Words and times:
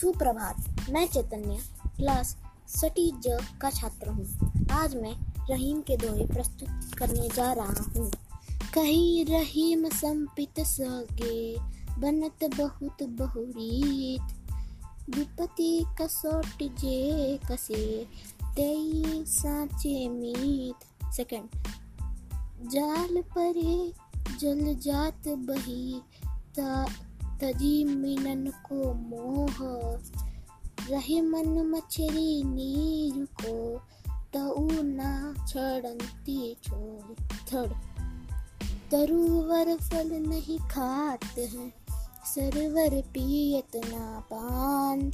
सुप्रभात। 0.00 0.90
मैं 0.90 1.06
चैतन्य, 1.08 1.58
क्लास 1.96 2.36
सटी 2.68 3.12
ज 3.26 3.38
का 3.60 3.70
छात्र 3.70 4.08
हूँ। 4.08 4.52
आज 4.72 4.96
मैं 4.96 5.12
रहीम 5.50 5.80
के 5.80 5.96
दोहे 5.96 6.26
प्रस्तुत 6.26 6.94
करने 6.98 7.28
जा 7.28 7.52
रहा 7.52 7.84
हूँ। 7.96 8.10
कही 8.74 9.24
रहीम 9.24 9.88
संपित 9.88 10.60
सगे, 10.60 11.56
बनत 11.98 12.50
बहुत 12.56 13.02
बहुरीत। 13.02 14.22
विपति 15.16 15.84
कसोट 16.02 16.62
जे 16.62 17.38
कसे, 17.50 18.04
तेई 18.44 19.24
साचे 19.26 20.08
मीत। 20.08 21.12
सेकंड 21.12 21.48
जाल 22.70 23.22
परे 23.22 23.92
जल 24.40 24.74
जात 24.74 25.28
बही, 25.28 26.02
ता 26.26 26.86
तजी 27.40 27.84
मिलन 27.84 28.46
को 28.46 28.94
मोह, 28.94 29.56
रहे 30.90 31.20
मन 31.20 31.48
मछरी 31.48 32.42
नीर 32.44 33.24
को 33.24 33.78
तऊ 34.34 34.82
ना 34.82 35.34
छड़ंती 35.48 36.56
छोड़। 36.64 37.22
थड़ 37.22 37.72
तरुवर 38.90 39.76
फल 39.76 40.12
नहीं 40.28 40.58
खात 40.58 41.38
हैं, 41.38 41.72
सरवर 42.34 43.00
पियत 43.00 43.76
ना 43.76 44.20
पान। 44.20 45.10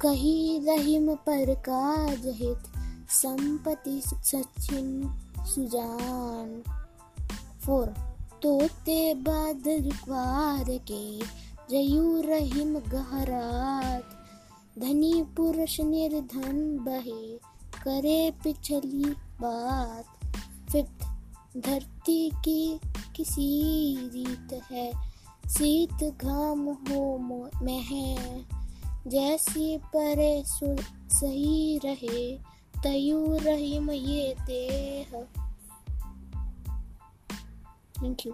कही 0.00 0.64
रहीम 0.64 1.14
पर 1.14 1.54
काज 1.54 2.22
हित, 2.26 2.62
संपत्ति 3.10 4.00
सचिन 4.06 5.18
सुजान। 5.38 6.62
फोर। 7.66 7.86
तोते 8.42 9.14
बादल 9.14 9.90
क्वार 10.04 10.64
के 10.90 11.18
जयू 11.70 12.20
रहीम 12.20 12.78
गहरात, 12.78 14.10
धनी 14.78 15.22
पुरुष 15.36 15.80
निर्धन 15.80 16.78
बहे, 16.78 17.36
करे 17.84 18.30
पिछली 18.44 19.04
बात। 19.40 20.04
फिफ्थ 20.72 21.04
धरती 21.56 22.30
की 22.30 22.80
किसी 23.16 23.48
रीत 24.08 24.62
है 24.72 24.92
शीत 25.48 26.18
घाम 26.22 26.68
हो 26.68 27.18
मह 27.62 27.90
जैसी 29.06 29.76
परे 29.78 30.44
सही 30.46 31.80
रहे, 31.84 32.38
तयू 32.84 33.38
रहीम 33.38 33.90
ये 33.90 34.34
देह। 34.46 35.12
Thank 38.02 38.26
you 38.26 38.32